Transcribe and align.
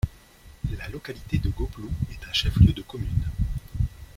La 0.79 0.89
localité 0.89 1.37
de 1.37 1.49
Gloplou 1.49 1.91
est 2.11 2.27
un 2.27 2.33
chef-lieu 2.33 2.73
de 2.73 2.81
commune. 2.81 3.29